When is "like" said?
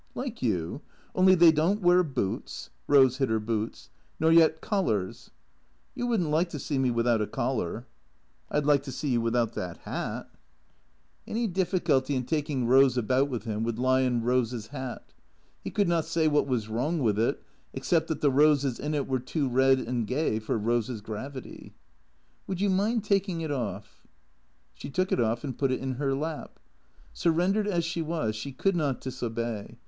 0.15-0.41, 6.31-6.49, 8.65-8.81